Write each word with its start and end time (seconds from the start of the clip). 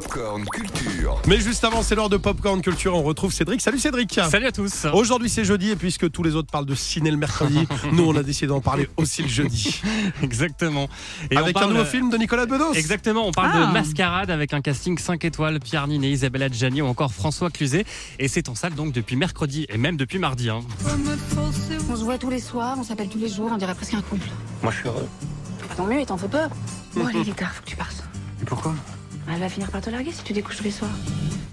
Popcorn 0.00 0.44
Culture. 0.52 1.22
Mais 1.26 1.40
juste 1.40 1.64
avant, 1.64 1.82
c'est 1.82 1.94
l'heure 1.94 2.10
de 2.10 2.18
Popcorn 2.18 2.60
Culture. 2.60 2.94
On 2.94 3.02
retrouve 3.02 3.32
Cédric. 3.32 3.62
Salut 3.62 3.78
Cédric. 3.78 4.20
Salut 4.30 4.44
à 4.44 4.52
tous. 4.52 4.84
Aujourd'hui 4.92 5.30
c'est 5.30 5.44
jeudi 5.46 5.70
et 5.70 5.76
puisque 5.76 6.10
tous 6.10 6.22
les 6.22 6.34
autres 6.34 6.50
parlent 6.50 6.66
de 6.66 6.74
ciné 6.74 7.10
le 7.10 7.16
mercredi, 7.16 7.66
nous 7.92 8.04
on 8.04 8.14
a 8.14 8.22
décidé 8.22 8.48
d'en 8.48 8.60
parler 8.60 8.90
aussi 8.98 9.22
le 9.22 9.28
jeudi. 9.28 9.80
Exactement. 10.22 10.88
Et 11.30 11.38
on 11.38 11.40
avec 11.40 11.56
un 11.56 11.68
nouveau 11.68 11.86
film 11.86 12.10
de 12.10 12.18
Nicolas 12.18 12.44
Bedos. 12.44 12.74
Exactement, 12.74 13.26
on 13.26 13.32
parle 13.32 13.52
Ah. 13.54 13.66
de 13.68 13.72
Mascarade 13.72 14.30
avec 14.30 14.52
un 14.52 14.60
casting 14.60 14.98
5 14.98 15.24
étoiles, 15.24 15.60
Pierre 15.60 15.86
Ninet, 15.86 16.10
Isabelle 16.10 16.42
Adjani 16.42 16.82
ou 16.82 16.86
encore 16.86 17.14
François 17.14 17.48
Cluzet. 17.48 17.86
Et 18.18 18.28
c'est 18.28 18.50
en 18.50 18.54
salle 18.54 18.74
donc 18.74 18.92
depuis 18.92 19.16
mercredi 19.16 19.64
et 19.70 19.78
même 19.78 19.96
depuis 19.96 20.18
mardi. 20.18 20.50
hein. 20.50 20.60
On 21.88 21.96
se 21.96 22.04
voit 22.04 22.18
tous 22.18 22.28
les 22.30 22.40
soirs, 22.40 22.76
on 22.78 22.82
s'appelle 22.84 23.08
tous 23.08 23.18
les 23.18 23.30
jours, 23.30 23.48
on 23.50 23.56
dirait 23.56 23.74
presque 23.74 23.94
un 23.94 24.02
couple. 24.02 24.28
Moi, 24.62 24.72
je 24.72 24.76
suis 24.80 24.88
heureux. 24.88 25.08
Bah, 25.70 25.74
tant 25.74 25.86
mieux, 25.86 26.00
il 26.00 26.06
t'en 26.06 26.18
fait 26.18 26.28
peur. 26.28 26.50
Bon, 26.94 27.06
allez, 27.06 27.20
il 27.20 27.30
est 27.30 27.32
tard, 27.34 27.54
faut 27.54 27.62
que 27.62 27.70
tu 27.70 27.76
partes. 27.76 28.04
Et 28.42 28.44
pourquoi? 28.44 28.74
Elle 29.32 29.40
va 29.40 29.48
finir 29.48 29.70
par 29.70 29.80
te 29.80 29.90
larguer 29.90 30.12
si 30.12 30.22
tu 30.22 30.32
découches 30.32 30.58
tous 30.58 30.64
les 30.64 30.70
soirs. 30.70 30.96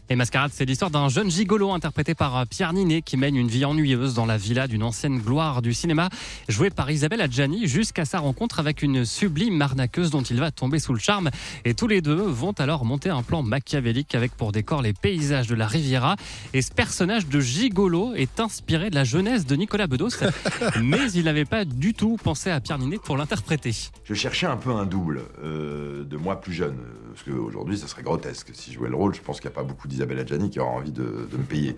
Et 0.09 0.17
Mascarade, 0.17 0.51
c'est 0.53 0.65
l'histoire 0.65 0.91
d'un 0.91 1.07
jeune 1.07 1.31
gigolo 1.31 1.71
interprété 1.71 2.13
par 2.13 2.37
euh, 2.37 2.43
Pierre 2.45 2.73
Ninet 2.73 3.01
qui 3.01 3.15
mène 3.15 3.37
une 3.37 3.47
vie 3.47 3.63
ennuyeuse 3.63 4.13
dans 4.13 4.25
la 4.25 4.35
villa 4.35 4.67
d'une 4.67 4.83
ancienne 4.83 5.19
gloire 5.19 5.61
du 5.61 5.73
cinéma, 5.73 6.09
jouée 6.49 6.69
par 6.69 6.91
Isabelle 6.91 7.21
Adjani, 7.21 7.67
jusqu'à 7.67 8.03
sa 8.03 8.19
rencontre 8.19 8.59
avec 8.59 8.83
une 8.83 9.05
sublime 9.05 9.61
arnaqueuse 9.61 10.09
dont 10.09 10.21
il 10.21 10.41
va 10.41 10.51
tomber 10.51 10.79
sous 10.79 10.91
le 10.91 10.99
charme. 10.99 11.29
Et 11.63 11.73
tous 11.73 11.87
les 11.87 12.01
deux 12.01 12.15
vont 12.21 12.51
alors 12.51 12.83
monter 12.83 13.09
un 13.09 13.23
plan 13.23 13.43
machiavélique 13.43 14.13
avec 14.13 14.33
pour 14.33 14.51
décor 14.51 14.81
les 14.81 14.91
paysages 14.91 15.47
de 15.47 15.55
la 15.55 15.67
Riviera. 15.67 16.17
Et 16.53 16.61
ce 16.61 16.71
personnage 16.73 17.27
de 17.27 17.39
gigolo 17.39 18.13
est 18.13 18.41
inspiré 18.41 18.89
de 18.89 18.95
la 18.95 19.05
jeunesse 19.05 19.45
de 19.45 19.55
Nicolas 19.55 19.87
Bedos, 19.87 20.09
mais 20.83 21.11
il 21.13 21.23
n'avait 21.23 21.45
pas 21.45 21.63
du 21.63 21.93
tout 21.93 22.17
pensé 22.21 22.51
à 22.51 22.59
Pierre 22.59 22.77
Ninet 22.77 22.97
pour 22.97 23.15
l'interpréter. 23.15 23.73
Je 24.03 24.13
cherchais 24.13 24.47
un 24.47 24.57
peu 24.57 24.71
un 24.71 24.85
double 24.85 25.21
euh, 25.41 26.03
de 26.03 26.17
moi 26.17 26.41
plus 26.41 26.53
jeune, 26.53 26.77
euh, 26.79 27.13
parce 27.13 27.23
qu'aujourd'hui, 27.23 27.77
ça 27.77 27.87
serait 27.87 28.03
grotesque. 28.03 28.49
Si 28.53 28.71
je 28.71 28.79
jouais 28.79 28.89
le 28.89 28.97
rôle, 28.97 29.15
je 29.15 29.21
pense 29.21 29.39
qu'il 29.39 29.49
n'y 29.49 29.53
a 29.53 29.55
pas 29.55 29.63
beaucoup 29.63 29.87
d'Isabelle 29.93 30.19
Adjani 30.19 30.49
qui 30.49 30.59
aura 30.59 30.71
envie 30.71 30.91
de, 30.91 31.03
me 31.03 31.43
payer. 31.43 31.75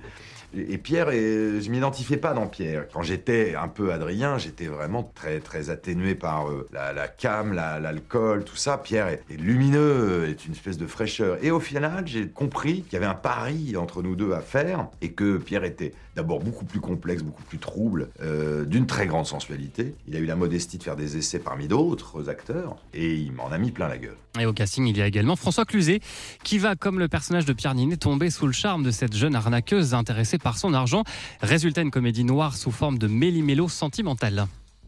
Et, 0.57 0.77
Pierre, 0.77 1.09
et, 1.09 1.59
je 1.61 1.69
m'identifiais 1.69 2.15
pas 2.15 2.33
dans 2.33 2.47
Pierre. 2.47 2.85
Quand 2.93 3.01
j'étais 3.01 3.55
un 3.55 3.67
peu 3.67 3.91
Adrien, 3.91 4.37
j'étais 4.37 4.67
vraiment 4.67 5.03
très 5.13 5.39
très 5.41 5.69
atténué 5.69 6.15
par 6.15 6.49
euh, 6.49 6.65
la, 6.71 6.93
la 6.93 7.09
cam, 7.09 7.51
la- 7.51 7.79
l'alcool, 7.81 8.45
tout 8.45 8.55
ça. 8.55 8.77
Pierre 8.77 9.07
est, 9.09 9.21
est 9.29 9.35
lumineux, 9.35 9.79
euh, 10.23 10.29
est 10.29 10.45
une 10.45 10.53
espèce 10.53 10.77
de 10.77 10.87
fraîcheur. 10.87 11.37
Et 11.43 11.51
au 11.51 11.59
final, 11.59 12.07
j'ai 12.07 12.27
compris 12.29 12.83
qu'il 12.83 12.93
y 12.93 12.95
avait 12.95 13.05
un 13.05 13.15
pari 13.15 13.75
entre 13.75 14.01
nous 14.01 14.15
deux 14.15 14.31
à 14.31 14.39
faire, 14.39 14.87
et 15.01 15.11
que 15.11 15.37
Pierre 15.37 15.65
était 15.65 15.91
d'abord 16.15 16.39
beaucoup 16.39 16.63
plus 16.63 16.79
complexe, 16.79 17.21
beaucoup 17.23 17.43
plus 17.43 17.57
trouble, 17.57 18.07
euh, 18.21 18.63
d'une 18.63 18.85
très 18.87 19.05
grande 19.07 19.25
sensualité. 19.25 19.93
Il 20.07 20.15
a 20.15 20.19
eu 20.19 20.25
la 20.25 20.37
modestie 20.37 20.77
de 20.77 20.83
faire 20.83 20.95
des 20.95 21.17
essais 21.17 21.39
parmi 21.39 21.67
d'autres 21.67 22.29
acteurs, 22.29 22.77
et 22.93 23.13
il 23.15 23.33
m'en 23.33 23.47
a 23.51 23.57
mis 23.57 23.71
plein 23.71 23.89
la 23.89 23.97
gueule. 23.97 24.15
Et 24.39 24.45
au 24.45 24.53
casting, 24.53 24.85
il 24.87 24.97
y 24.97 25.01
a 25.01 25.07
également 25.07 25.35
François 25.35 25.65
Cluzet, 25.65 25.99
qui 26.43 26.57
va, 26.57 26.75
comme 26.75 26.99
le 26.99 27.09
personnage 27.09 27.45
de 27.45 27.51
Pierre 27.51 27.75
Ninet, 27.75 27.97
tomber 28.05 28.29
sous 28.29 28.45
le 28.45 28.53
charme 28.53 28.83
de 28.83 28.91
cette 28.91 29.15
jeune 29.15 29.33
arnaqueuse 29.33 29.95
intéressée 29.95 30.37
par 30.37 30.59
son 30.59 30.75
argent. 30.75 31.03
Résultat, 31.41 31.81
une 31.81 31.89
comédie 31.89 32.23
noire 32.23 32.55
sous 32.55 32.69
forme 32.69 32.99
de 32.99 33.07
méli-mélo 33.07 33.67
sentimental. 33.67 34.45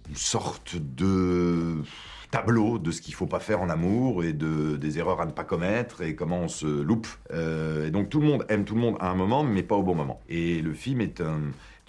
Une 0.07 0.15
sorte 0.15 0.75
de 0.75 1.77
tableau 2.29 2.77
de 2.77 2.91
ce 2.91 3.01
qu'il 3.01 3.15
faut 3.15 3.25
pas 3.25 3.39
faire 3.39 3.59
en 3.59 3.69
amour 3.71 4.23
et 4.23 4.33
de, 4.33 4.77
des 4.77 4.99
erreurs 4.99 5.19
à 5.19 5.25
ne 5.25 5.31
pas 5.31 5.45
commettre 5.45 6.03
et 6.03 6.13
comment 6.13 6.41
on 6.41 6.47
se 6.47 6.67
loupe. 6.67 7.07
Euh, 7.33 7.87
et 7.87 7.89
donc 7.89 8.09
tout 8.09 8.19
le 8.19 8.27
monde 8.27 8.45
aime 8.49 8.65
tout 8.65 8.75
le 8.75 8.81
monde 8.81 8.97
à 8.99 9.09
un 9.09 9.15
moment, 9.15 9.43
mais 9.43 9.63
pas 9.63 9.75
au 9.75 9.81
bon 9.81 9.95
moment. 9.95 10.21
Et 10.29 10.61
le 10.61 10.75
film 10.75 11.01
est 11.01 11.19
un- 11.19 11.41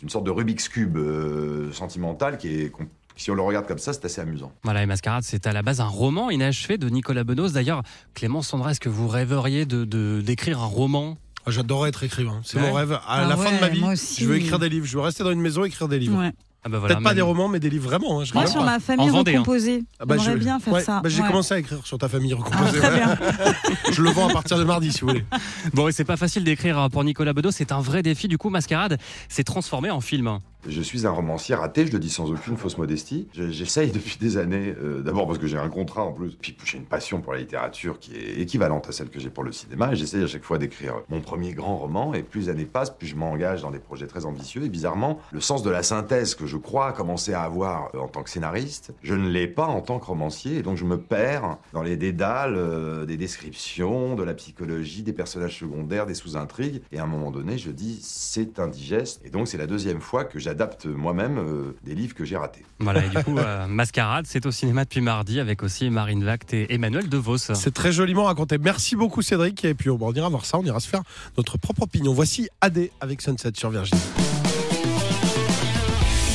une 0.03 0.09
sorte 0.09 0.25
de 0.25 0.31
Rubik's 0.31 0.71
Cube 0.71 0.97
euh, 0.97 1.71
sentimental 1.73 2.39
qui 2.39 2.49
est... 2.49 2.73
Si 3.19 3.30
on 3.30 3.34
le 3.34 3.42
regarde 3.42 3.66
comme 3.66 3.78
ça, 3.78 3.92
c'est 3.92 4.05
assez 4.06 4.20
amusant. 4.20 4.52
Voilà, 4.62 4.83
et 4.83 4.86
Mascarade, 4.86 5.24
c'est 5.24 5.47
à 5.47 5.52
la 5.52 5.62
base 5.62 5.80
un 5.80 5.86
roman 5.88 6.30
inachevé 6.30 6.78
de 6.78 6.88
Nicolas 6.88 7.25
Bedos. 7.25 7.48
D'ailleurs, 7.50 7.83
Clément 8.14 8.42
Sandra, 8.42 8.70
est-ce 8.70 8.80
que 8.80 8.88
vous 8.88 9.08
rêveriez 9.08 9.66
de 9.66 9.84
de- 9.84 10.22
d'écrire 10.25 10.60
un 10.62 10.66
roman? 10.66 11.19
Ah, 11.44 11.50
J'adorerais 11.50 11.88
être 11.88 12.02
écrivain. 12.05 12.41
C'est 12.44 12.58
Ouais. 12.58 12.69
mon 12.69 12.72
rêve. 12.75 12.92
À 12.92 13.00
Ah 13.08 13.27
la 13.28 13.36
fin 13.36 13.52
de 13.55 13.60
ma 13.60 13.69
vie, 13.69 13.83
je 14.19 14.25
veux 14.25 14.36
écrire 14.36 14.58
des 14.58 14.69
livres. 14.69 14.86
Je 14.86 14.97
veux 14.97 15.02
rester 15.02 15.25
dans 15.25 15.33
une 15.33 15.41
maison 15.41 15.64
et 15.64 15.69
écrire 15.69 15.88
des 15.88 15.98
livres. 15.98 16.19
Ouais. 16.19 16.33
ah 16.64 16.69
bah 16.69 16.78
voilà, 16.78 16.97
Peut-être 16.97 17.04
pas 17.04 17.15
des 17.15 17.20
romans, 17.22 17.48
mais 17.48 17.59
des 17.60 17.70
livres 17.70 17.88
vraiment. 17.88 18.20
hein, 18.20 18.25
je 18.25 18.34
Moi, 18.34 18.47
sur 18.47 18.60
pas. 18.60 18.66
ma 18.66 18.81
famille 18.81 19.09
En 19.09 19.12
Vendée, 19.12 19.34
hein. 19.34 19.38
recomposée, 19.41 19.84
Ah 19.98 20.04
bah, 20.06 20.16
j'aimerais 20.19 20.37
bien 20.41 20.59
faire 20.60 20.75
ouais, 20.75 20.82
ça. 20.82 21.00
bah, 21.00 21.09
J'ai 21.09 21.22
Ouais. 21.22 21.28
commencé 21.28 21.54
à 21.54 21.59
écrire 21.60 21.78
sur 21.87 21.97
ta 21.98 22.09
famille 22.09 22.34
recomposée. 22.34 22.81
ouais. 22.81 22.88
je 23.93 24.03
le 24.03 24.10
vends 24.10 24.28
à 24.28 24.32
partir 24.32 24.59
de 24.59 24.64
mardi, 24.64 24.93
si 24.93 25.00
vous 25.00 25.09
voulez. 25.09 25.25
Bon, 25.72 25.88
et 25.88 25.93
c'est 25.93 26.04
pas 26.04 26.16
facile 26.16 26.44
d'écrire 26.44 26.88
pour 26.93 27.03
Nicolas 27.04 27.32
Bedos. 27.32 27.53
C'est 27.53 27.72
un 27.72 27.81
vrai 27.81 28.03
défi. 28.03 28.28
Du 28.28 28.37
coup, 28.38 28.50
Mascarade 28.50 28.98
s'est 29.28 29.44
transformé 29.44 29.91
en 29.91 30.00
film. 30.00 30.38
Je 30.66 30.82
suis 30.82 31.06
un 31.06 31.10
romancier 31.10 31.54
raté, 31.54 31.86
je 31.86 31.92
le 31.92 32.00
dis 32.00 32.10
sans 32.10 32.30
aucune 32.32 32.56
fausse 32.56 32.78
modestie. 32.78 33.28
Je- 33.32 33.48
J'essaye 33.50 33.92
depuis 33.92 34.19
des 34.19 34.38
années, 34.38 34.74
euh, 34.82 35.02
d'abord 35.02 35.26
parce 35.26 35.38
que 35.38 35.46
j'ai 35.46 35.56
un 35.56 35.69
contrat 35.69 36.02
en 36.02 36.12
plus, 36.12 36.32
puis 36.34 36.56
j'ai 36.64 36.78
une 36.78 36.84
passion 36.84 37.20
pour 37.20 37.32
la 37.32 37.38
littérature 37.38 37.98
qui 38.00 38.16
est 38.16 38.41
équivalente 38.41 38.88
à 38.88 38.92
celle 38.92 39.08
que 39.08 39.20
j'ai 39.20 39.30
pour 39.30 39.44
le 39.44 39.52
cinéma, 39.52 39.92
et 39.92 39.96
j'essaye 39.96 40.22
à 40.22 40.26
chaque 40.26 40.42
fois 40.42 40.58
d'écrire 40.58 40.94
mon 41.10 41.20
premier 41.20 41.54
grand 41.54 41.76
roman, 41.76 42.12
et 42.12 42.22
plus 42.24 42.41
les 42.42 42.48
années 42.48 42.64
passent, 42.64 42.91
plus 42.91 43.06
je 43.06 43.14
m'engage 43.16 43.62
dans 43.62 43.70
des 43.70 43.78
projets 43.78 44.08
très 44.08 44.26
ambitieux, 44.26 44.64
et 44.64 44.69
bizarrement, 44.69 45.20
le 45.30 45.41
sens 45.41 45.62
de 45.62 45.70
la 45.70 45.82
synthèse 45.84 46.34
que 46.34 46.44
je 46.46 46.56
crois 46.56 46.92
commencer 46.92 47.32
à 47.34 47.42
avoir 47.42 47.90
euh, 47.94 48.00
en 48.00 48.08
tant 48.08 48.22
que 48.25 48.30
scénariste, 48.30 48.92
je 49.02 49.14
ne 49.14 49.28
l'ai 49.28 49.46
pas 49.46 49.66
en 49.66 49.80
tant 49.80 50.00
que 50.00 50.06
romancier, 50.06 50.56
et 50.58 50.62
donc 50.62 50.76
je 50.76 50.84
me 50.84 50.98
perds 50.98 51.56
dans 51.72 51.82
les 51.82 51.96
dédales 51.96 52.56
euh, 52.56 53.06
des 53.06 53.16
descriptions, 53.16 54.16
de 54.16 54.25
la 54.25 54.34
psychologie, 54.34 55.02
des 55.02 55.12
personnages 55.12 55.58
secondaires, 55.60 56.04
des 56.06 56.14
sous-intrigues, 56.14 56.82
et 56.92 56.98
à 56.98 57.04
un 57.04 57.08
moment 57.08 57.30
donné, 57.30 57.58
je 57.58 57.70
dis 57.70 58.00
c'est 58.02 58.58
indigeste, 58.58 59.20
et 59.25 59.30
donc 59.30 59.46
c'est 59.48 59.58
la 59.58 59.66
deuxième 59.66 60.00
fois 60.00 60.25
que 60.25 60.38
j'adapte 60.48 60.86
moi-même 60.86 61.36
euh, 61.38 61.76
des 61.84 61.94
livres 61.94 62.14
que 62.14 62.25
j'ai 62.25 62.38
ratés. 62.38 62.64
Voilà, 62.78 63.04
et 63.04 63.09
du 63.10 63.16
coup, 63.25 63.36
euh, 63.36 63.66
Mascarade, 63.66 64.25
c'est 64.26 64.47
au 64.47 64.50
cinéma 64.50 64.84
depuis 64.84 65.03
mardi 65.03 65.41
avec 65.41 65.62
aussi 65.62 65.91
Marine 65.91 66.25
Vact 66.25 66.54
et 66.54 66.72
Emmanuel 66.72 67.06
DeVos. 67.10 67.36
C'est 67.36 67.75
très 67.75 67.92
joliment 67.92 68.25
raconté. 68.25 68.56
Merci 68.56 68.97
beaucoup, 68.97 69.20
Cédric. 69.20 69.62
Et 69.66 69.75
puis, 69.75 69.91
on 69.91 70.12
ira 70.12 70.31
voir 70.31 70.47
ça. 70.47 70.58
On 70.58 70.64
ira 70.64 70.81
se 70.81 70.88
faire 70.88 71.03
notre 71.37 71.58
propre 71.58 71.82
opinion. 71.82 72.14
Voici 72.14 72.48
AD 72.62 72.88
avec 73.03 73.20
Sunset 73.20 73.53
sur 73.56 73.69
Virgin. 73.69 73.98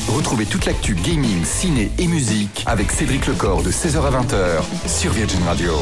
Retrouvez 0.08 0.46
toute 0.46 0.64
l'actu 0.66 0.94
gaming, 0.94 1.44
ciné 1.44 1.90
et 1.98 2.06
musique 2.06 2.62
avec 2.66 2.92
Cédric 2.92 3.26
Lecor 3.26 3.64
de 3.64 3.72
16h 3.72 4.00
à 4.00 4.22
20h 4.22 4.88
sur 4.88 5.12
Virgin 5.12 5.42
Radio. 5.42 5.72